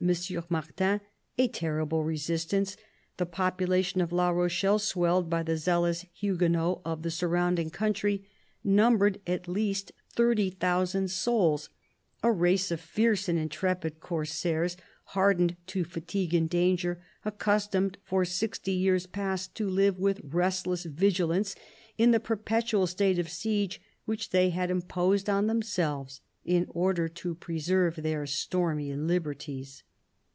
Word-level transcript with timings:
Martin," 0.49 0.99
a 1.37 1.47
terrible 1.47 2.03
resistance. 2.03 2.75
The 3.17 3.27
population 3.27 4.01
of 4.01 4.11
La 4.11 4.31
Rochelle, 4.31 4.79
swelled 4.79 5.29
by 5.29 5.43
the 5.43 5.57
zealous 5.57 6.07
Huguenots 6.11 6.81
of 6.83 7.03
the 7.03 7.11
surrounding 7.11 7.69
country, 7.69 8.27
numbered 8.63 9.21
at 9.27 9.47
least 9.47 9.91
thirty 10.09 10.49
thousand 10.49 11.11
souls— 11.11 11.69
a 12.23 12.31
race 12.31 12.71
of 12.71 12.81
fierce 12.81 13.29
and 13.29 13.37
intrepid 13.37 13.99
corsairs, 13.99 14.75
hardened 15.13 15.55
to 15.67 15.83
fatigue 15.83 16.33
and 16.33 16.49
danger, 16.49 16.99
accustomed, 17.23 17.99
for 18.03 18.25
sixty 18.25 18.71
years 18.71 19.05
past, 19.05 19.53
to 19.53 19.69
live 19.69 19.99
with 19.99 20.19
restless 20.23 20.83
vigilance 20.83 21.53
in 21.99 22.09
the 22.09 22.19
perpetual 22.19 22.87
state 22.87 23.19
of 23.19 23.29
siege 23.29 23.79
which 24.05 24.31
they 24.31 24.49
had 24.49 24.71
imposed 24.71 25.29
on 25.29 25.45
themselves 25.45 26.21
in 26.43 26.65
order 26.69 27.07
to 27.07 27.35
preserve 27.35 27.97
their 27.97 28.25
stormy 28.25 28.95
liberties." 28.95 29.83